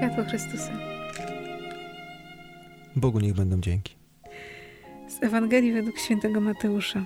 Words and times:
światło 0.00 0.24
Chrystusa. 0.24 0.72
Bogu 2.96 3.20
niech 3.20 3.34
będą 3.34 3.60
dzięki. 3.60 3.94
Z 5.08 5.22
Ewangelii 5.22 5.72
według 5.72 5.98
świętego 5.98 6.40
Mateusza. 6.40 7.04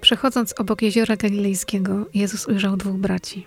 Przechodząc 0.00 0.60
obok 0.60 0.82
jeziora 0.82 1.16
galilejskiego, 1.16 2.06
Jezus 2.14 2.46
ujrzał 2.46 2.76
dwóch 2.76 2.96
braci. 2.96 3.46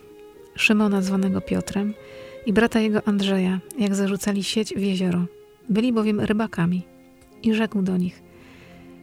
Szymona 0.55 1.01
zwanego 1.01 1.41
Piotrem 1.41 1.93
i 2.45 2.53
brata 2.53 2.79
jego 2.79 3.07
Andrzeja, 3.07 3.59
jak 3.79 3.95
zarzucali 3.95 4.43
sieć 4.43 4.73
w 4.75 4.81
jezioro. 4.81 5.25
Byli 5.69 5.93
bowiem 5.93 6.19
rybakami. 6.19 6.83
I 7.43 7.53
rzekł 7.53 7.81
do 7.81 7.97
nich: 7.97 8.23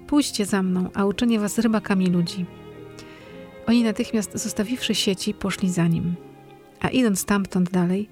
Pójdźcie 0.06 0.47
za 0.47 0.62
mną, 0.62 0.91
a 0.95 1.05
uczynię 1.05 1.39
was 1.39 1.59
rybakami 1.59 2.06
ludzi. 2.06 2.47
Oni 3.67 3.83
natychmiast 3.83 4.39
zostawiwszy 4.39 4.95
sieci, 4.95 5.34
poszli 5.34 5.70
za 5.70 5.87
nim. 5.87 6.14
A 6.80 6.89
idąc 6.89 7.25
tamtąd 7.25 7.70
dalej, 7.70 8.09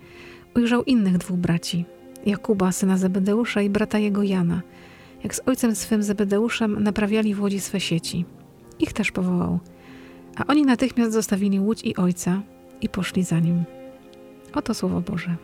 ujrzał 0.59 0.85
innych 0.85 1.19
dwóch 1.19 1.37
braci: 1.37 1.85
Jakuba, 2.27 2.73
syna 2.73 2.99
Zebedeusza 2.99 3.63
i 3.63 3.71
brata 3.71 3.99
jego 3.99 4.23
Jana, 4.23 4.63
jak 5.25 5.35
z 5.35 5.41
ojcem 5.47 5.77
swym 5.77 6.03
Zebedeuszem 6.03 6.83
naprawiali 6.83 7.35
w 7.35 7.41
łodzi 7.41 7.61
swe 7.61 7.81
sieci. 7.81 8.25
Ich 8.79 8.93
też 8.93 9.13
powołał. 9.13 9.59
A 10.37 10.47
oni 10.47 10.63
natychmiast 10.63 11.13
zostawili 11.13 11.61
łódź 11.61 11.85
i 11.85 11.97
ojca 11.97 12.43
i 12.81 12.89
poszli 12.89 13.25
za 13.25 13.41
nim. 13.41 13.65
Oto 14.55 14.75
słowo 14.75 15.01
Boże. 15.01 15.37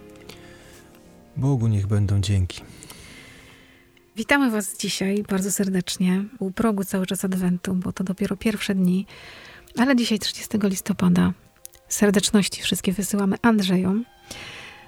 Bogu 1.36 1.66
niech 1.68 1.86
będą 1.86 2.20
dzięki. 2.20 2.60
Witamy 4.16 4.50
Was 4.50 4.76
dzisiaj 4.78 5.24
bardzo 5.28 5.52
serdecznie 5.52 6.24
u 6.38 6.50
progu 6.50 6.84
cały 6.84 7.06
czas 7.06 7.24
Adwentu, 7.24 7.74
bo 7.74 7.92
to 7.92 8.04
dopiero 8.04 8.36
pierwsze 8.36 8.74
dni, 8.74 9.06
ale 9.78 9.96
dzisiaj 9.96 10.18
30 10.18 10.58
listopada. 10.62 11.32
Serdeczności 11.88 12.62
wszystkie 12.62 12.92
wysyłamy 12.92 13.36
Andrzejom. 13.42 14.04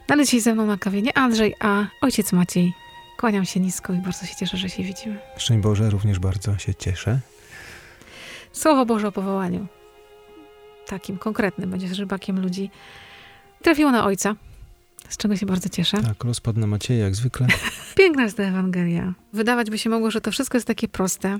No 0.09 0.12
ale 0.12 0.25
dzisiaj 0.25 0.41
ze 0.41 0.55
mną 0.55 0.67
na 0.67 0.77
kawie 0.77 1.03
nie 1.03 1.19
Andrzej, 1.19 1.55
a 1.61 1.87
ojciec 2.01 2.33
Maciej. 2.33 2.73
Kłaniam 3.19 3.45
się 3.45 3.61
nisko 3.61 3.93
i 3.93 3.97
bardzo 3.99 4.27
się 4.27 4.37
cieszę, 4.37 4.57
że 4.57 4.69
się 4.69 4.83
widzimy. 4.83 5.19
Szczęść 5.37 5.63
Boże, 5.63 5.91
również 5.91 6.19
bardzo 6.19 6.59
się 6.59 6.75
cieszę. 6.75 7.21
Słowo 8.53 8.87
Boże 8.87 9.09
o 9.09 9.13
powołaniu. 9.13 9.67
Takim 10.87 11.19
konkretnym, 11.19 11.71
będziesz 11.71 11.98
rybakiem 11.98 12.41
ludzi. 12.41 12.71
Trafiło 13.63 13.91
na 13.91 14.05
ojca, 14.05 14.35
z 15.09 15.17
czego 15.17 15.37
się 15.37 15.47
bardzo 15.47 15.69
cieszę. 15.69 16.03
Tak, 16.03 16.25
rozpad 16.25 16.57
na 16.57 16.67
Macieja 16.67 17.05
jak 17.05 17.15
zwykle. 17.15 17.47
Piękna 17.98 18.23
jest 18.23 18.37
ta 18.37 18.43
Ewangelia. 18.43 19.13
Wydawać 19.33 19.70
by 19.70 19.79
się 19.79 19.91
mogło, 19.91 20.11
że 20.11 20.20
to 20.20 20.31
wszystko 20.31 20.57
jest 20.57 20.67
takie 20.67 20.89
proste. 20.89 21.39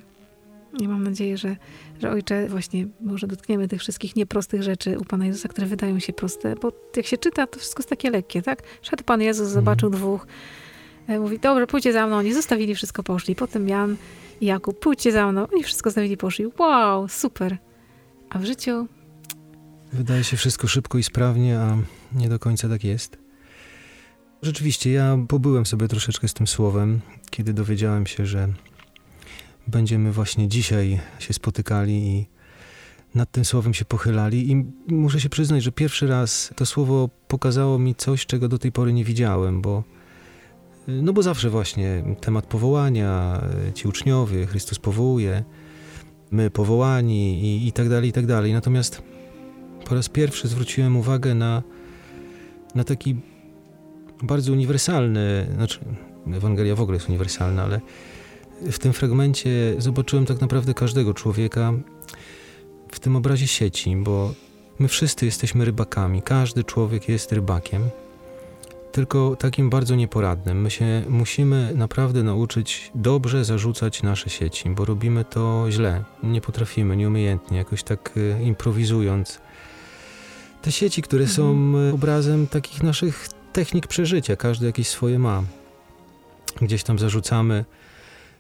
I 0.81 0.89
mam 0.89 1.03
nadzieję, 1.03 1.39
że, 1.39 1.57
że 2.01 2.11
ojcze, 2.11 2.49
właśnie 2.49 2.87
może 3.01 3.27
dotkniemy 3.27 3.69
tych 3.69 3.81
wszystkich 3.81 4.17
nieprostych 4.17 4.63
rzeczy 4.63 4.99
u 4.99 5.05
Pana 5.05 5.27
Jezusa, 5.27 5.49
które 5.49 5.67
wydają 5.67 5.99
się 5.99 6.13
proste, 6.13 6.55
bo 6.63 6.73
jak 6.97 7.07
się 7.07 7.19
czyta, 7.19 7.47
to 7.47 7.59
wszystko 7.59 7.81
jest 7.81 7.89
takie 7.89 8.11
lekkie, 8.11 8.43
tak? 8.43 8.63
Szedł 8.83 9.05
Pan 9.05 9.23
Jezus, 9.23 9.49
zobaczył 9.49 9.89
mm. 9.89 10.01
dwóch, 10.01 10.27
e, 11.07 11.21
mówi, 11.21 11.39
dobrze, 11.39 11.67
pójdźcie 11.67 11.93
za 11.93 12.07
mną. 12.07 12.17
Oni 12.17 12.35
zostawili 12.35 12.75
wszystko, 12.75 13.03
poszli. 13.03 13.35
Potem 13.35 13.69
Jan 13.69 13.97
i 14.41 14.47
Jakub, 14.47 14.79
pójdźcie 14.79 15.13
za 15.13 15.33
mną. 15.33 15.47
Oni 15.53 15.63
wszystko 15.65 15.91
zostawili, 15.91 16.17
poszli. 16.17 16.47
Wow, 16.59 17.09
super. 17.09 17.59
A 18.31 18.39
w 18.39 18.45
życiu... 18.45 18.87
Wydaje 19.93 20.25
się 20.25 20.37
wszystko 20.37 20.69
szybko 20.69 20.99
i 20.99 21.03
sprawnie, 21.03 21.59
a 21.59 21.77
nie 22.15 22.29
do 22.29 22.39
końca 22.39 22.69
tak 22.69 22.85
jest. 22.85 23.19
Rzeczywiście, 24.43 24.93
ja 24.93 25.19
pobyłem 25.29 25.67
sobie 25.67 25.89
troszeczkę 25.89 26.29
z 26.29 26.35
tym 26.35 26.47
słowem, 26.47 27.01
kiedy 27.31 27.53
dowiedziałem 27.53 28.07
się, 28.07 28.27
że 28.27 28.49
będziemy 29.67 30.13
właśnie 30.13 30.49
dzisiaj 30.49 31.01
się 31.19 31.33
spotykali 31.33 31.93
i 31.93 32.27
nad 33.15 33.31
tym 33.31 33.45
słowem 33.45 33.75
się 33.75 33.85
pochylali. 33.85 34.51
I 34.51 34.65
muszę 34.89 35.21
się 35.21 35.29
przyznać, 35.29 35.63
że 35.63 35.73
pierwszy 35.73 36.07
raz 36.07 36.53
to 36.57 36.67
słowo 36.67 37.09
pokazało 37.29 37.79
mi 37.79 37.95
coś, 37.95 38.27
czego 38.27 38.49
do 38.49 38.59
tej 38.59 38.73
pory 38.73 38.93
nie 38.93 39.05
widziałem, 39.05 39.63
bo 39.63 39.85
no 40.89 41.13
bo 41.13 41.23
zawsze 41.23 41.51
właśnie 41.51 42.05
temat 42.21 42.47
powołania, 42.47 43.43
ci 43.75 43.89
uczniowie, 43.89 44.47
Chrystus 44.47 44.79
powołuje, 44.79 45.45
my 46.31 46.51
powołani 46.51 47.41
i, 47.45 47.69
i 47.69 47.73
tak 47.73 47.89
dalej, 47.89 48.11
i 48.11 48.13
tak 48.13 48.27
dalej. 48.27 48.53
Natomiast 48.53 49.03
po 49.89 49.95
raz 49.95 50.09
pierwszy 50.09 50.49
zwróciłem 50.49 50.97
uwagę 50.97 51.35
na, 51.35 51.63
na 52.75 52.85
taki 52.85 53.17
bardzo 54.23 54.53
uniwersalny, 54.53 55.47
znaczy 55.55 55.79
Ewangelia 56.35 56.75
w 56.75 56.81
ogóle 56.81 56.97
jest 56.97 57.09
uniwersalna, 57.09 57.63
ale 57.63 57.81
w 58.63 58.79
tym 58.79 58.93
fragmencie 58.93 59.75
zobaczyłem 59.79 60.27
tak 60.27 60.41
naprawdę 60.41 60.75
każdego 60.75 61.15
człowieka 61.15 61.73
w 62.93 63.01
tym 63.01 63.17
obrazie 63.17 63.47
sieci, 63.47 63.97
bo 63.97 64.35
my 64.79 64.89
wszyscy 64.89 65.27
jesteśmy 65.27 65.65
rybakami, 65.65 66.23
każdy 66.23 66.65
człowiek 66.65 67.09
jest 67.09 67.33
rybakiem, 67.33 67.83
tylko 68.93 69.37
takim 69.37 69.71
bardzo 69.71 69.95
nieporadnym. 69.95 70.61
My 70.61 70.71
się 70.71 71.03
musimy 71.09 71.73
naprawdę 71.75 72.23
nauczyć 72.23 72.91
dobrze 72.95 73.45
zarzucać 73.45 74.03
nasze 74.03 74.31
sieci, 74.31 74.71
bo 74.71 74.85
robimy 74.85 75.25
to 75.25 75.67
źle, 75.71 76.05
nie 76.23 76.41
potrafimy, 76.41 76.97
nieumiejętnie, 76.97 77.59
jakoś 77.59 77.83
tak 77.83 78.15
e, 78.17 78.43
improwizując. 78.43 79.41
Te 80.63 80.73
sieci, 80.73 81.03
które 81.03 81.25
mhm. 81.25 81.37
są 81.37 81.75
obrazem 81.95 82.47
takich 82.47 82.83
naszych 82.83 83.29
technik 83.53 83.87
przeżycia, 83.87 84.37
każdy 84.37 84.67
jakieś 84.67 84.89
swoje 84.89 85.19
ma. 85.19 85.43
Gdzieś 86.61 86.83
tam 86.83 86.99
zarzucamy, 86.99 87.65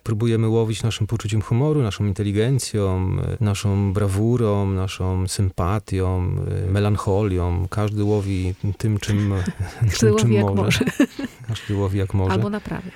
próbujemy 0.06 0.48
łowić 0.48 0.82
naszym 0.82 1.06
poczuciem 1.06 1.42
humoru, 1.42 1.82
naszą 1.82 2.04
inteligencją, 2.04 3.16
naszą 3.40 3.92
brawurą, 3.92 4.66
naszą 4.66 5.28
sympatią, 5.28 6.36
melancholią. 6.70 7.68
Każdy 7.70 8.04
łowi 8.04 8.54
tym, 8.78 8.98
czym, 8.98 9.34
tym, 10.00 10.16
czym 10.16 10.30
może. 10.40 10.54
może. 10.54 10.84
Każdy 11.48 11.74
łowi 11.74 11.98
jak 11.98 12.14
może. 12.14 12.32
Albo 12.32 12.50
naprawia. 12.50 12.90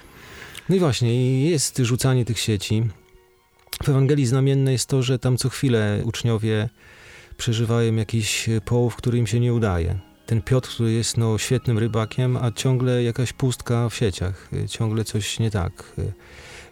No 0.68 0.76
i 0.76 0.78
właśnie, 0.78 1.50
jest 1.50 1.78
rzucanie 1.78 2.24
tych 2.24 2.38
sieci. 2.38 2.82
W 3.82 3.88
Ewangelii 3.88 4.26
znamienne 4.26 4.72
jest 4.72 4.86
to, 4.86 5.02
że 5.02 5.18
tam 5.18 5.36
co 5.36 5.48
chwilę 5.48 6.02
uczniowie 6.04 6.68
przeżywają 7.36 7.94
jakiś 7.94 8.48
połów, 8.64 8.96
który 8.96 9.18
im 9.18 9.26
się 9.26 9.40
nie 9.40 9.54
udaje 9.54 9.98
ten 10.26 10.42
Piotr, 10.42 10.68
który 10.68 10.92
jest 10.92 11.16
no, 11.16 11.38
świetnym 11.38 11.78
rybakiem, 11.78 12.36
a 12.36 12.52
ciągle 12.52 13.02
jakaś 13.02 13.32
pustka 13.32 13.88
w 13.88 13.94
sieciach, 13.94 14.50
ciągle 14.68 15.04
coś 15.04 15.38
nie 15.38 15.50
tak. 15.50 15.92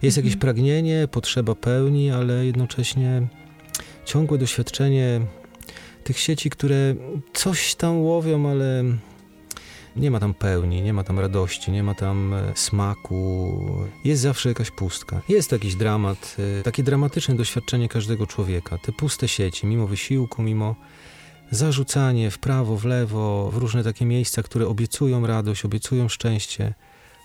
Jest 0.01 0.17
jakieś 0.17 0.33
mhm. 0.33 0.39
pragnienie, 0.39 1.07
potrzeba 1.11 1.55
pełni, 1.55 2.11
ale 2.11 2.45
jednocześnie 2.45 3.27
ciągłe 4.05 4.37
doświadczenie 4.37 5.21
tych 6.03 6.19
sieci, 6.19 6.49
które 6.49 6.95
coś 7.33 7.75
tam 7.75 7.97
łowią, 7.97 8.49
ale 8.49 8.83
nie 9.95 10.11
ma 10.11 10.19
tam 10.19 10.33
pełni, 10.33 10.81
nie 10.81 10.93
ma 10.93 11.03
tam 11.03 11.19
radości, 11.19 11.71
nie 11.71 11.83
ma 11.83 11.95
tam 11.95 12.33
e, 12.33 12.51
smaku. 12.55 13.51
Jest 14.05 14.21
zawsze 14.21 14.49
jakaś 14.49 14.71
pustka. 14.71 15.21
Jest 15.29 15.51
jakiś 15.51 15.75
dramat, 15.75 16.35
e, 16.59 16.63
takie 16.63 16.83
dramatyczne 16.83 17.35
doświadczenie 17.35 17.89
każdego 17.89 18.27
człowieka. 18.27 18.77
Te 18.77 18.91
puste 18.91 19.27
sieci, 19.27 19.67
mimo 19.67 19.87
wysiłku, 19.87 20.43
mimo 20.43 20.75
zarzucanie 21.51 22.31
w 22.31 22.39
prawo, 22.39 22.77
w 22.77 22.85
lewo, 22.85 23.51
w 23.53 23.57
różne 23.57 23.83
takie 23.83 24.05
miejsca, 24.05 24.43
które 24.43 24.67
obiecują 24.67 25.27
radość, 25.27 25.65
obiecują 25.65 26.09
szczęście. 26.09 26.73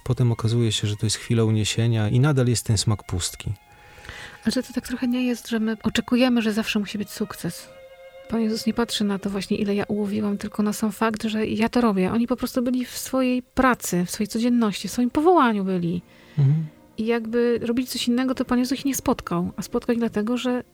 Potem 0.04 0.32
okazuje 0.32 0.72
się, 0.72 0.88
że 0.88 0.96
to 0.96 1.06
jest 1.06 1.16
chwila 1.16 1.44
uniesienia 1.44 2.08
i 2.08 2.20
nadal 2.20 2.46
jest 2.46 2.66
ten 2.66 2.78
smak 2.78 3.02
pustki. 3.02 3.52
Ale 4.44 4.52
że 4.52 4.62
to 4.62 4.72
tak 4.72 4.88
trochę 4.88 5.08
nie 5.08 5.26
jest, 5.26 5.48
że 5.48 5.60
my 5.60 5.76
oczekujemy, 5.82 6.42
że 6.42 6.52
zawsze 6.52 6.78
musi 6.78 6.98
być 6.98 7.10
sukces. 7.10 7.68
Pan 8.28 8.40
Jezus 8.40 8.66
nie 8.66 8.74
patrzy 8.74 9.04
na 9.04 9.18
to 9.18 9.30
właśnie, 9.30 9.56
ile 9.56 9.74
ja 9.74 9.84
ułowiłam, 9.84 10.38
tylko 10.38 10.62
na 10.62 10.72
sam 10.72 10.92
fakt, 10.92 11.22
że 11.22 11.46
ja 11.46 11.68
to 11.68 11.80
robię. 11.80 12.12
Oni 12.12 12.26
po 12.26 12.36
prostu 12.36 12.62
byli 12.62 12.84
w 12.84 12.98
swojej 12.98 13.42
pracy, 13.42 14.04
w 14.04 14.10
swojej 14.10 14.28
codzienności, 14.28 14.88
w 14.88 14.92
swoim 14.92 15.10
powołaniu 15.10 15.64
byli. 15.64 16.02
Mhm. 16.38 16.66
I 16.98 17.06
jakby 17.06 17.60
robili 17.62 17.88
coś 17.88 18.08
innego, 18.08 18.34
to 18.34 18.44
Pan 18.44 18.58
Jezus 18.58 18.78
ich 18.78 18.84
nie 18.84 18.94
spotkał. 18.94 19.52
A 19.56 19.62
spotkał 19.62 19.92
ich 19.92 19.98
dlatego, 19.98 20.36
że 20.36 20.64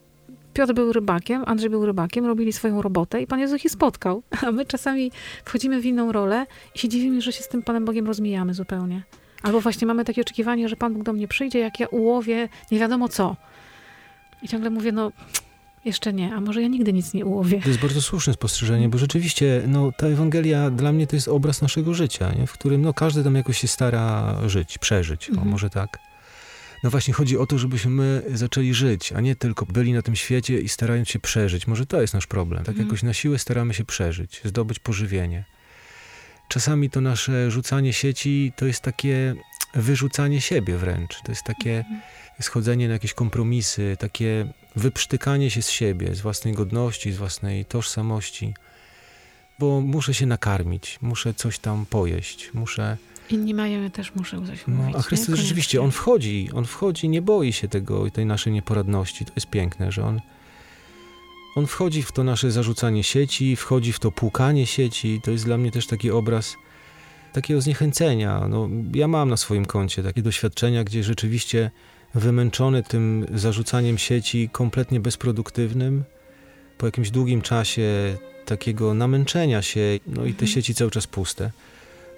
Piotr 0.55 0.75
był 0.75 0.93
rybakiem, 0.93 1.43
Andrzej 1.47 1.71
był 1.71 1.87
rybakiem, 1.87 2.27
robili 2.27 2.53
swoją 2.53 2.83
robotę 2.83 3.23
i 3.23 3.27
Pan 3.27 3.41
Jezus 3.41 3.65
ich 3.65 3.71
spotkał. 3.71 4.23
A 4.47 4.53
my 4.53 4.67
czasami 4.67 5.13
wchodzimy 5.45 5.81
w 5.81 5.87
inną 5.87 6.13
rolę 6.13 6.47
i 6.75 6.79
się 6.79 6.89
dziwimy, 6.89 7.21
że 7.21 7.33
się 7.33 7.43
z 7.43 7.49
tym 7.49 7.63
Panem 7.63 7.85
Bogiem 7.85 8.07
rozmijamy 8.07 8.55
zupełnie. 8.55 9.03
Albo 9.43 9.61
właśnie 9.61 9.87
mamy 9.87 10.05
takie 10.05 10.21
oczekiwanie, 10.21 10.69
że 10.69 10.77
Pan 10.77 10.95
Bóg 10.95 11.03
do 11.03 11.13
mnie 11.13 11.29
przyjdzie, 11.29 11.59
jak 11.59 11.81
ja 11.81 11.87
ułowię 11.87 12.49
nie 12.71 12.79
wiadomo 12.79 13.09
co. 13.09 13.37
I 14.43 14.49
ciągle 14.49 14.71
mówię, 14.71 14.93
no 14.93 15.13
jeszcze 15.85 16.13
nie, 16.13 16.35
a 16.35 16.41
może 16.41 16.63
ja 16.63 16.69
nigdy 16.69 16.93
nic 16.93 17.15
nie 17.15 17.25
ułowię. 17.25 17.61
To 17.63 17.69
jest 17.69 17.81
bardzo 17.81 18.03
słuszne 18.03 18.33
spostrzeżenie, 18.33 18.89
bo 18.89 18.99
rzeczywiście 18.99 19.63
no, 19.67 19.93
ta 19.93 20.07
Ewangelia 20.07 20.71
dla 20.71 20.93
mnie 20.93 21.07
to 21.07 21.17
jest 21.17 21.29
obraz 21.29 21.63
naszego 21.63 21.95
życia, 21.95 22.33
nie? 22.39 22.47
w 22.47 22.53
którym 22.53 22.83
no, 22.83 22.95
każdy 22.95 23.25
tam 23.25 23.35
jakoś 23.35 23.59
się 23.59 23.69
stara 23.69 24.37
żyć, 24.47 24.79
przeżyć, 24.79 25.29
mhm. 25.29 25.49
o, 25.49 25.51
może 25.51 25.71
tak. 25.71 25.99
No 26.85 26.91
właśnie 26.91 27.15
chodzi 27.15 27.39
o 27.39 27.47
to, 27.47 27.59
żebyśmy 27.59 27.91
my 27.91 28.23
zaczęli 28.35 28.75
żyć, 28.75 29.13
a 29.13 29.21
nie 29.21 29.37
tylko 29.37 29.67
byli 29.67 29.93
na 29.93 30.03
tym 30.03 30.17
świecie 30.17 30.61
i 30.61 30.69
starając 30.69 31.09
się 31.09 31.19
przeżyć. 31.19 31.67
Może 31.67 31.87
to 31.87 32.01
jest 32.01 32.15
nasz 32.15 32.27
problem. 32.27 32.65
Tak 32.65 32.69
mhm. 32.69 32.89
jakoś 32.89 33.03
na 33.03 33.13
siłę 33.13 33.39
staramy 33.39 33.75
się 33.75 33.85
przeżyć, 33.85 34.41
zdobyć 34.45 34.79
pożywienie. 34.79 35.45
Czasami 36.51 36.91
to 36.91 37.01
nasze 37.01 37.51
rzucanie 37.51 37.93
sieci 37.93 38.53
to 38.57 38.67
jest 38.67 38.81
takie 38.81 39.35
wyrzucanie 39.75 40.41
siebie 40.41 40.77
wręcz. 40.77 41.23
To 41.23 41.33
jest 41.33 41.45
takie 41.45 41.79
mhm. 41.79 42.01
schodzenie 42.41 42.89
na 42.89 42.93
jakieś 42.93 43.15
kompromisy, 43.15 43.97
takie 43.99 44.47
wyprztykanie 44.77 45.51
się 45.51 45.63
z 45.63 45.71
siebie, 45.71 46.15
z 46.15 46.21
własnej 46.21 46.55
godności, 46.55 47.13
z 47.13 47.17
własnej 47.17 47.65
tożsamości. 47.65 48.55
bo 49.59 49.81
muszę 49.81 50.15
się 50.15 50.27
nakarmić, 50.27 50.99
muszę 51.03 51.35
coś 51.35 51.59
tam 51.59 51.87
pojeść, 51.87 52.51
muszę... 52.55 52.97
Inni 53.31 53.55
mają, 53.55 53.83
ja 53.83 53.91
też 53.91 54.15
muszę 54.15 54.47
coś 54.47 54.67
no, 54.67 54.75
mówić. 54.75 54.97
A 54.97 55.03
Chrystus 55.03 55.35
rzeczywiście, 55.35 55.83
On 55.83 55.91
wchodzi, 55.91 56.49
On 56.55 56.65
wchodzi, 56.65 57.09
nie 57.09 57.23
boi 57.23 57.53
się 57.53 57.69
tego, 57.69 58.11
tej 58.11 58.27
naszej 58.27 58.53
nieporadności. 58.53 59.25
To 59.25 59.33
jest 59.37 59.47
piękne, 59.47 59.93
że 59.93 60.05
On 60.05 60.21
on 61.55 61.67
wchodzi 61.67 62.03
w 62.03 62.13
to 62.13 62.25
nasze 62.25 62.51
zarzucanie 62.51 63.05
sieci, 63.05 63.57
wchodzi 63.57 63.93
w 63.93 63.99
to 63.99 64.13
płukanie 64.13 64.67
sieci. 64.67 65.21
To 65.25 65.31
jest 65.31 65.45
dla 65.45 65.59
mnie 65.59 65.71
też 65.71 65.87
taki 65.87 66.11
obraz 66.11 66.57
takiego 67.33 67.61
zniechęcenia. 67.61 68.49
No, 68.49 68.69
ja 68.95 69.09
mam 69.09 69.29
na 69.29 69.37
swoim 69.37 69.67
koncie 69.67 70.03
takie 70.03 70.23
doświadczenia, 70.23 70.85
gdzie 70.85 71.05
rzeczywiście 71.05 71.71
wymęczony 72.15 72.83
tym 72.83 73.27
zarzucaniem 73.35 73.99
sieci 73.99 74.49
kompletnie 74.53 75.01
bezproduktywnym, 75.01 76.05
po 76.79 76.87
jakimś 76.87 77.11
długim 77.11 77.43
czasie 77.43 78.17
takiego 78.47 78.95
namęczenia 78.95 79.63
się, 79.63 79.81
no 80.07 80.25
i 80.25 80.35
te 80.35 80.45
mhm. 80.45 80.49
sieci 80.49 80.75
cały 80.75 80.91
czas 80.91 81.07
puste. 81.07 81.51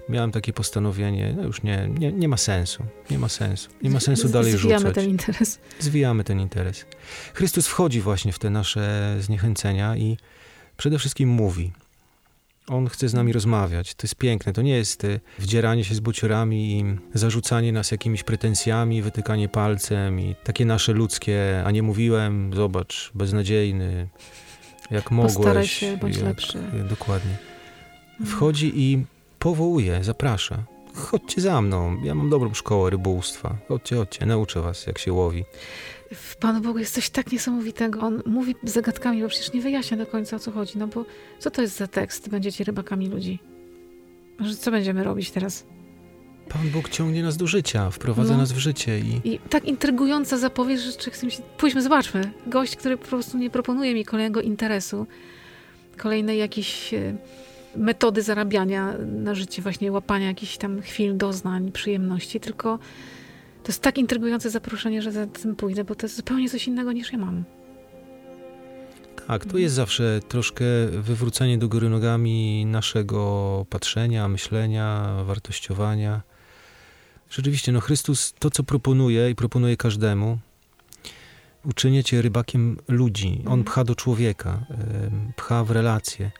Miałem 0.08 0.32
takie 0.32 0.52
postanowienie, 0.52 1.34
no 1.36 1.42
już 1.42 1.62
nie, 1.62 1.88
nie, 1.98 2.12
nie 2.12 2.28
ma 2.28 2.36
sensu, 2.36 2.84
nie 3.10 3.18
ma 3.18 3.28
sensu, 3.28 3.70
nie 3.82 3.90
ma 3.90 4.00
sensu 4.00 4.28
dalej 4.28 4.52
Zwijamy 4.52 4.78
rzucać. 4.80 4.94
ten 4.94 5.10
interes. 5.10 5.58
Zwijamy 5.78 6.24
ten 6.24 6.40
interes. 6.40 6.86
Chrystus 7.34 7.66
wchodzi 7.66 8.00
właśnie 8.00 8.32
w 8.32 8.38
te 8.38 8.50
nasze 8.50 9.16
zniechęcenia 9.20 9.96
i 9.96 10.16
przede 10.76 10.98
wszystkim 10.98 11.28
mówi. 11.28 11.72
On 12.68 12.88
chce 12.88 13.08
z 13.08 13.14
nami 13.14 13.32
rozmawiać. 13.32 13.94
To 13.94 14.04
jest 14.04 14.14
piękne. 14.14 14.52
To 14.52 14.62
nie 14.62 14.76
jest 14.76 15.04
y, 15.04 15.20
wdzieranie 15.38 15.84
się 15.84 15.94
z 15.94 16.00
buciorami 16.00 16.80
i 16.80 16.84
zarzucanie 17.18 17.72
nas 17.72 17.90
jakimiś 17.90 18.22
pretensjami, 18.22 19.02
wytykanie 19.02 19.48
palcem 19.48 20.20
i 20.20 20.34
takie 20.44 20.64
nasze 20.64 20.92
ludzkie, 20.92 21.62
a 21.66 21.70
nie 21.70 21.82
mówiłem, 21.82 22.50
zobacz, 22.54 23.10
beznadziejny, 23.14 24.08
jak 24.90 25.10
mogłeś. 25.10 25.34
Postaraj 25.34 25.66
się, 25.66 25.96
bądź 25.96 26.16
jak, 26.16 26.24
lepszy. 26.24 26.58
Dokładnie. 26.88 27.36
Wchodzi 28.26 28.72
i 28.74 29.04
powołuje, 29.42 30.04
zaprasza. 30.04 30.64
Chodźcie 30.94 31.40
za 31.40 31.62
mną, 31.62 31.96
ja 32.04 32.14
mam 32.14 32.30
dobrą 32.30 32.54
szkołę 32.54 32.90
rybołówstwa. 32.90 33.56
Chodźcie, 33.68 33.96
chodźcie, 33.96 34.26
nauczę 34.26 34.60
was, 34.60 34.86
jak 34.86 34.98
się 34.98 35.12
łowi. 35.12 35.44
W 36.14 36.36
Panu 36.36 36.60
Bogu 36.60 36.78
jest 36.78 36.94
coś 36.94 37.10
tak 37.10 37.32
niesamowitego. 37.32 38.00
On 38.00 38.22
mówi 38.26 38.54
zagadkami, 38.62 39.22
bo 39.22 39.28
przecież 39.28 39.52
nie 39.52 39.60
wyjaśnia 39.60 39.96
do 39.96 40.06
końca, 40.06 40.36
o 40.36 40.38
co 40.38 40.50
chodzi. 40.50 40.78
No 40.78 40.86
bo 40.86 41.04
co 41.38 41.50
to 41.50 41.62
jest 41.62 41.76
za 41.76 41.86
tekst? 41.86 42.28
Będziecie 42.28 42.64
rybakami 42.64 43.08
ludzi. 43.08 43.38
Że 44.40 44.56
co 44.56 44.70
będziemy 44.70 45.04
robić 45.04 45.30
teraz? 45.30 45.66
Pan 46.48 46.68
Bóg 46.68 46.88
ciągnie 46.88 47.22
nas 47.22 47.36
do 47.36 47.46
życia, 47.46 47.90
wprowadza 47.90 48.32
no. 48.32 48.38
nas 48.38 48.52
w 48.52 48.58
życie 48.58 48.98
i... 48.98 49.34
I 49.34 49.38
tak 49.38 49.64
intrygująca 49.64 50.38
zapowiedź, 50.38 50.80
że 50.80 51.10
chcemy 51.10 51.32
się... 51.32 51.42
Pójdźmy, 51.58 51.82
zobaczmy. 51.82 52.32
Gość, 52.46 52.76
który 52.76 52.96
po 52.96 53.06
prostu 53.06 53.38
nie 53.38 53.50
proponuje 53.50 53.94
mi 53.94 54.04
kolejnego 54.04 54.40
interesu, 54.40 55.06
kolejnej 55.96 56.38
jakiejś 56.38 56.94
e, 56.94 57.16
metody 57.76 58.22
zarabiania 58.22 58.94
na 59.06 59.34
życie, 59.34 59.62
właśnie 59.62 59.92
łapania 59.92 60.26
jakichś 60.26 60.56
tam 60.56 60.82
chwil 60.82 61.16
doznań, 61.16 61.72
przyjemności, 61.72 62.40
tylko 62.40 62.78
to 63.62 63.68
jest 63.68 63.82
tak 63.82 63.98
intrygujące 63.98 64.50
zaproszenie, 64.50 65.02
że 65.02 65.12
za 65.12 65.26
tym 65.26 65.56
pójdę, 65.56 65.84
bo 65.84 65.94
to 65.94 66.06
jest 66.06 66.16
zupełnie 66.16 66.50
coś 66.50 66.68
innego 66.68 66.92
niż 66.92 67.12
ja 67.12 67.18
mam. 67.18 67.44
Tak, 69.26 69.44
to 69.44 69.58
jest 69.58 69.74
zawsze 69.74 70.20
troszkę 70.28 70.64
wywrócenie 70.92 71.58
do 71.58 71.68
góry 71.68 71.88
nogami 71.88 72.66
naszego 72.66 73.66
patrzenia, 73.70 74.28
myślenia, 74.28 75.16
wartościowania. 75.24 76.22
Rzeczywiście, 77.30 77.72
no 77.72 77.80
Chrystus 77.80 78.34
to, 78.38 78.50
co 78.50 78.62
proponuje 78.62 79.30
i 79.30 79.34
proponuje 79.34 79.76
każdemu, 79.76 80.38
uczynię 81.64 82.04
cię 82.04 82.22
rybakiem 82.22 82.76
ludzi. 82.88 83.32
On 83.38 83.38
mhm. 83.38 83.64
pcha 83.64 83.84
do 83.84 83.94
człowieka, 83.94 84.66
pcha 85.36 85.64
w 85.64 85.70
relacje. 85.70 86.30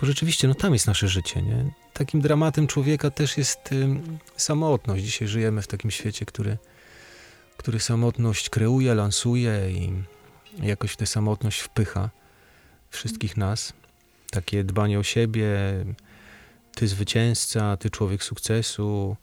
Bo 0.00 0.06
rzeczywiście, 0.06 0.48
no 0.48 0.54
tam 0.54 0.72
jest 0.72 0.86
nasze 0.86 1.08
życie, 1.08 1.42
nie? 1.42 1.70
Takim 1.92 2.20
dramatem 2.20 2.66
człowieka 2.66 3.10
też 3.10 3.38
jest 3.38 3.72
y, 3.72 3.86
samotność. 4.36 5.04
Dzisiaj 5.04 5.28
żyjemy 5.28 5.62
w 5.62 5.66
takim 5.66 5.90
świecie, 5.90 6.26
który, 6.26 6.58
który 7.56 7.80
samotność 7.80 8.50
kreuje, 8.50 8.94
lansuje 8.94 9.70
i 9.70 9.92
jakoś 10.62 10.92
w 10.92 10.96
tę 10.96 11.06
samotność 11.06 11.60
wpycha 11.60 12.10
wszystkich 12.90 13.36
nas. 13.36 13.72
Takie 14.30 14.64
dbanie 14.64 14.98
o 14.98 15.02
siebie, 15.02 15.48
ty 16.74 16.88
zwycięzca, 16.88 17.76
ty 17.76 17.90
człowiek 17.90 18.24
sukcesu. 18.24 19.16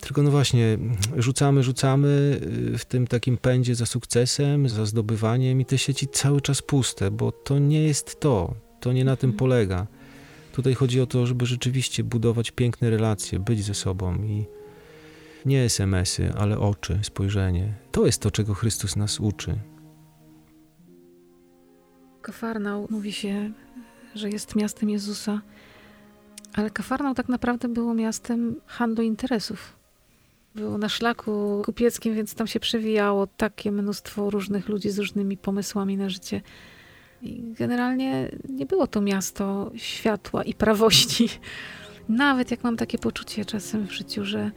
Tylko 0.00 0.22
no 0.22 0.30
właśnie, 0.30 0.78
rzucamy, 1.16 1.62
rzucamy 1.62 2.40
y, 2.74 2.78
w 2.78 2.84
tym 2.84 3.06
takim 3.06 3.36
pędzie 3.36 3.74
za 3.74 3.86
sukcesem, 3.86 4.68
za 4.68 4.86
zdobywaniem 4.86 5.60
i 5.60 5.64
te 5.64 5.78
sieci 5.78 6.08
cały 6.08 6.40
czas 6.40 6.62
puste, 6.62 7.10
bo 7.10 7.32
to 7.32 7.58
nie 7.58 7.82
jest 7.82 8.20
to. 8.20 8.54
To 8.80 8.92
nie 8.92 9.04
na 9.04 9.16
tym 9.16 9.30
mhm. 9.30 9.38
polega. 9.38 9.86
Tutaj 10.54 10.74
chodzi 10.74 11.00
o 11.00 11.06
to, 11.06 11.26
żeby 11.26 11.46
rzeczywiście 11.46 12.04
budować 12.04 12.50
piękne 12.50 12.90
relacje, 12.90 13.38
być 13.38 13.64
ze 13.64 13.74
sobą 13.74 14.14
i 14.14 14.44
nie 15.46 15.62
SMS-y, 15.62 16.32
ale 16.38 16.58
oczy, 16.58 16.98
spojrzenie. 17.02 17.74
To 17.92 18.06
jest 18.06 18.22
to, 18.22 18.30
czego 18.30 18.54
Chrystus 18.54 18.96
nas 18.96 19.20
uczy. 19.20 19.54
Kafarnał 22.22 22.86
mówi 22.90 23.12
się, 23.12 23.50
że 24.14 24.30
jest 24.30 24.56
miastem 24.56 24.90
Jezusa, 24.90 25.40
ale 26.52 26.70
Kafarnał 26.70 27.14
tak 27.14 27.28
naprawdę 27.28 27.68
było 27.68 27.94
miastem 27.94 28.56
handlu 28.66 29.02
interesów. 29.02 29.76
Było 30.54 30.78
na 30.78 30.88
szlaku 30.88 31.62
kupieckim, 31.64 32.14
więc 32.14 32.34
tam 32.34 32.46
się 32.46 32.60
przewijało 32.60 33.26
takie 33.26 33.72
mnóstwo 33.72 34.30
różnych 34.30 34.68
ludzi 34.68 34.90
z 34.90 34.98
różnymi 34.98 35.36
pomysłami 35.36 35.96
na 35.96 36.10
życie. 36.10 36.40
I 37.24 37.54
generalnie 37.58 38.30
nie 38.48 38.66
było 38.66 38.86
to 38.86 39.00
miasto 39.00 39.70
światła 39.76 40.44
i 40.44 40.54
prawości. 40.54 41.28
Nawet 42.08 42.50
jak 42.50 42.64
mam 42.64 42.76
takie 42.76 42.98
poczucie 42.98 43.44
czasem 43.44 43.86
w 43.86 43.92
życiu, 43.92 44.24
że 44.24 44.50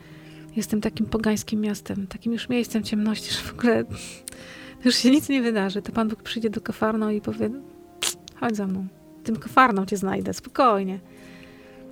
jestem 0.55 0.81
takim 0.81 1.05
pogańskim 1.05 1.61
miastem, 1.61 2.07
takim 2.07 2.33
już 2.33 2.49
miejscem 2.49 2.83
ciemności, 2.83 3.33
że 3.35 3.41
w 3.41 3.53
ogóle 3.53 3.83
już 4.85 4.95
się 4.95 5.11
nic 5.11 5.29
nie 5.29 5.41
wydarzy, 5.41 5.81
to 5.81 5.91
Pan 5.91 6.07
Bóg 6.07 6.23
przyjdzie 6.23 6.49
do 6.49 6.61
Kafarną 6.61 7.09
i 7.09 7.21
powie, 7.21 7.49
chodź 8.39 8.55
za 8.55 8.67
mną, 8.67 8.87
tym 9.23 9.35
Kafarną 9.35 9.85
cię 9.85 9.97
znajdę, 9.97 10.33
spokojnie. 10.33 10.99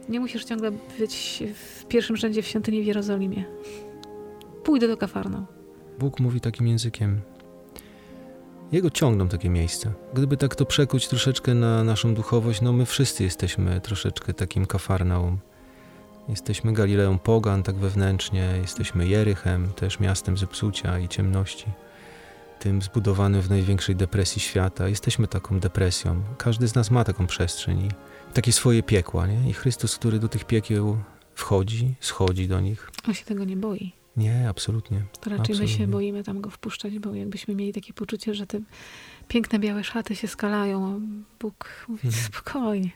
Nie 0.09 0.19
musisz 0.19 0.45
ciągle 0.45 0.71
być 0.99 1.43
w 1.53 1.85
pierwszym 1.85 2.17
rzędzie 2.17 2.41
w 2.41 2.47
świątyni 2.47 2.83
w 2.83 2.85
Jerozolimie. 2.85 3.45
Pójdę 4.63 4.87
do 4.87 4.97
Kafarną. 4.97 5.45
Bóg 5.99 6.19
mówi 6.19 6.41
takim 6.41 6.67
językiem, 6.67 7.21
jego 8.71 8.89
ciągną 8.89 9.27
takie 9.27 9.49
miejsca. 9.49 9.91
Gdyby 10.13 10.37
tak 10.37 10.55
to 10.55 10.65
przekuć 10.65 11.07
troszeczkę 11.07 11.53
na 11.53 11.83
naszą 11.83 12.13
duchowość, 12.13 12.61
no 12.61 12.73
my 12.73 12.85
wszyscy 12.85 13.23
jesteśmy 13.23 13.81
troszeczkę 13.81 14.33
takim 14.33 14.65
kafarnaum. 14.65 15.39
Jesteśmy 16.29 16.73
Galileą 16.73 17.19
Pogan 17.19 17.63
tak 17.63 17.75
wewnętrznie, 17.75 18.57
jesteśmy 18.61 19.07
Jerychem, 19.07 19.73
też 19.73 19.99
miastem 19.99 20.37
zepsucia 20.37 20.99
i 20.99 21.07
ciemności. 21.07 21.65
Tym 22.59 22.81
zbudowanym 22.81 23.41
w 23.41 23.49
największej 23.49 23.95
depresji 23.95 24.41
świata. 24.41 24.87
Jesteśmy 24.87 25.27
taką 25.27 25.59
depresją. 25.59 26.21
Każdy 26.37 26.67
z 26.67 26.75
nas 26.75 26.91
ma 26.91 27.03
taką 27.03 27.27
przestrzeń 27.27 27.79
i 27.79 27.89
takie 28.33 28.51
swoje 28.51 28.83
piekła, 28.83 29.27
nie? 29.27 29.49
I 29.49 29.53
Chrystus, 29.53 29.95
który 29.95 30.19
do 30.19 30.27
tych 30.27 30.45
piekieł 30.45 30.97
wchodzi, 31.35 31.95
schodzi 31.99 32.47
do 32.47 32.61
nich. 32.61 32.91
On 33.07 33.13
się 33.13 33.25
tego 33.25 33.43
nie 33.43 33.57
boi. 33.57 34.04
Nie, 34.17 34.49
absolutnie. 34.49 35.01
To 35.21 35.29
raczej 35.29 35.39
absolutnie. 35.39 35.65
my 35.65 35.67
się 35.67 35.87
boimy 35.87 36.23
tam 36.23 36.41
go 36.41 36.49
wpuszczać, 36.49 36.99
bo 36.99 37.15
jakbyśmy 37.15 37.55
mieli 37.55 37.73
takie 37.73 37.93
poczucie, 37.93 38.33
że 38.33 38.47
te 38.47 38.59
piękne 39.27 39.59
białe 39.59 39.83
szaty 39.83 40.15
się 40.15 40.27
skalają, 40.27 41.01
Bóg 41.39 41.85
mówi 41.87 42.01
hmm. 42.01 42.21
spokojnie. 42.23 42.89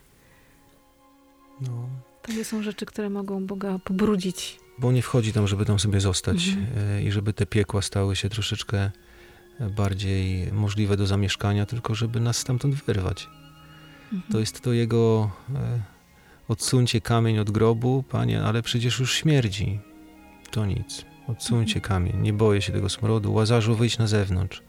No. 1.62 1.90
To 2.22 2.34
nie 2.34 2.46
są 2.46 2.64
rzeczy, 2.64 2.86
które 2.86 3.10
mogą 3.10 3.46
Boga 3.46 3.80
pobrudzić. 3.80 4.60
Bo 4.80 4.92
nie 4.92 5.02
wchodzi 5.02 5.34
tam, 5.34 5.48
żeby 5.48 5.66
tam 5.66 5.80
sobie 5.80 6.00
zostać 6.02 6.48
mhm. 6.48 7.04
i 7.04 7.12
żeby 7.12 7.34
te 7.34 7.46
piekła 7.46 7.82
stały 7.82 8.16
się 8.16 8.30
troszeczkę 8.30 8.92
bardziej 9.60 10.52
możliwe 10.52 10.98
do 10.98 11.08
zamieszkania, 11.08 11.66
tylko 11.66 11.96
żeby 11.96 12.20
nas 12.20 12.38
stamtąd 12.38 12.76
wyrwać. 12.76 13.30
Mhm. 14.04 14.32
To 14.32 14.40
jest 14.40 14.62
to 14.62 14.74
jego 14.74 15.32
e, 15.56 15.80
odsuncie 16.48 17.02
kamień 17.02 17.40
od 17.40 17.52
grobu, 17.52 18.04
panie, 18.10 18.44
ale 18.44 18.62
przecież 18.62 19.00
już 19.00 19.14
śmierdzi. 19.14 19.80
To 20.52 20.66
nic. 20.66 21.06
Odsuńcie 21.32 21.82
kamień, 21.82 22.22
nie 22.22 22.34
boję 22.34 22.62
się 22.62 22.74
tego 22.74 22.90
smrodu. 22.90 23.34
Łazarzu, 23.34 23.76
wyjdź 23.76 23.98
na 23.98 24.08
zewnątrz. 24.08 24.62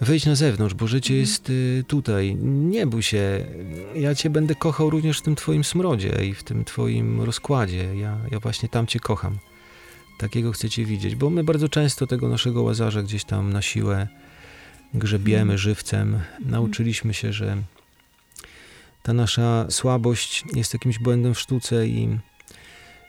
Wyjdź 0.00 0.26
na 0.26 0.34
zewnątrz, 0.34 0.74
bo 0.74 0.86
życie 0.86 1.14
mhm. 1.14 1.20
jest 1.20 1.50
y, 1.50 1.84
tutaj. 1.86 2.36
Nie 2.42 2.86
bój 2.86 3.02
się. 3.02 3.46
Ja 3.94 4.14
cię 4.14 4.30
będę 4.30 4.54
kochał 4.54 4.90
również 4.90 5.18
w 5.18 5.22
tym 5.22 5.36
twoim 5.36 5.64
smrodzie 5.64 6.24
i 6.24 6.34
w 6.34 6.44
tym 6.44 6.64
twoim 6.64 7.20
rozkładzie. 7.20 7.96
Ja, 7.96 8.18
ja 8.30 8.40
właśnie 8.40 8.68
tam 8.68 8.86
cię 8.86 9.00
kocham. 9.00 9.38
Takiego 10.18 10.52
chcecie 10.52 10.84
widzieć, 10.84 11.16
bo 11.16 11.30
my 11.30 11.44
bardzo 11.44 11.68
często 11.68 12.06
tego 12.06 12.28
naszego 12.28 12.62
łazarza 12.62 13.02
gdzieś 13.02 13.24
tam 13.24 13.52
na 13.52 13.62
siłę 13.62 14.08
grzebiemy 14.94 15.40
mhm. 15.40 15.58
żywcem. 15.58 16.20
Nauczyliśmy 16.46 17.14
się, 17.14 17.32
że 17.32 17.56
ta 19.02 19.12
nasza 19.12 19.66
słabość 19.70 20.44
jest 20.54 20.72
jakimś 20.72 20.98
błędem 20.98 21.34
w 21.34 21.40
sztuce 21.40 21.86
i 21.86 22.18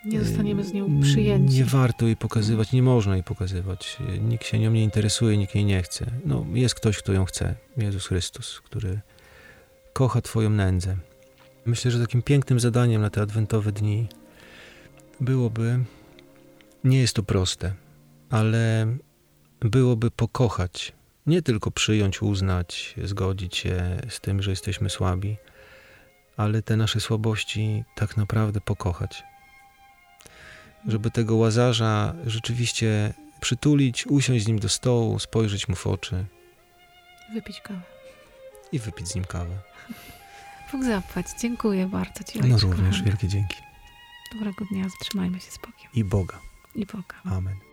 nie 0.05 0.23
zostaniemy 0.23 0.63
z 0.63 0.73
nią 0.73 1.01
przyjęci. 1.01 1.55
Nie 1.55 1.65
warto 1.65 2.05
jej 2.05 2.15
pokazywać, 2.15 2.71
nie 2.71 2.83
można 2.83 3.15
jej 3.15 3.23
pokazywać. 3.23 3.97
Nikt 4.21 4.45
się 4.45 4.59
nią 4.59 4.71
nie 4.71 4.83
interesuje, 4.83 5.37
nikt 5.37 5.55
jej 5.55 5.65
nie 5.65 5.83
chce. 5.83 6.11
No, 6.25 6.45
jest 6.53 6.75
ktoś, 6.75 6.97
kto 6.97 7.13
ją 7.13 7.25
chce. 7.25 7.55
Jezus 7.77 8.07
Chrystus, 8.07 8.61
który 8.61 8.99
kocha 9.93 10.21
Twoją 10.21 10.49
nędzę. 10.49 10.97
Myślę, 11.65 11.91
że 11.91 11.99
takim 11.99 12.21
pięknym 12.21 12.59
zadaniem 12.59 13.01
na 13.01 13.09
te 13.09 13.21
adwentowe 13.21 13.71
dni 13.71 14.07
byłoby, 15.21 15.79
nie 16.83 16.99
jest 16.99 17.15
to 17.15 17.23
proste, 17.23 17.73
ale 18.29 18.87
byłoby 19.59 20.11
pokochać, 20.11 20.93
nie 21.27 21.41
tylko 21.41 21.71
przyjąć, 21.71 22.21
uznać, 22.21 22.95
zgodzić 23.03 23.57
się 23.57 24.01
z 24.09 24.19
tym, 24.19 24.41
że 24.41 24.51
jesteśmy 24.51 24.89
słabi, 24.89 25.37
ale 26.37 26.61
te 26.61 26.77
nasze 26.77 26.99
słabości 26.99 27.83
tak 27.95 28.17
naprawdę 28.17 28.61
pokochać. 28.61 29.23
Żeby 30.87 31.11
tego 31.11 31.35
łazarza 31.35 32.13
rzeczywiście 32.25 33.13
przytulić, 33.39 34.07
usiąść 34.07 34.45
z 34.45 34.47
nim 34.47 34.59
do 34.59 34.69
stołu, 34.69 35.19
spojrzeć 35.19 35.67
mu 35.67 35.75
w 35.75 35.87
oczy. 35.87 36.25
Wypić 37.33 37.61
kawę. 37.61 37.81
I 38.71 38.79
wypić 38.79 39.07
z 39.07 39.15
nim 39.15 39.25
kawę. 39.25 39.55
Bóg 40.71 40.83
zapłać. 40.83 41.25
Dziękuję 41.41 41.87
bardzo 41.87 42.23
Ci. 42.23 42.39
No 42.41 42.57
również, 42.57 43.03
wielkie 43.03 43.27
dzięki. 43.27 43.57
Dobrego 44.33 44.65
dnia, 44.71 44.85
zatrzymajmy 44.89 45.39
się 45.39 45.51
z 45.51 45.57
Bogiem. 45.57 45.91
I 45.93 46.03
Boga. 46.03 46.39
I 46.75 46.85
Boga. 46.85 47.15
Amen. 47.23 47.68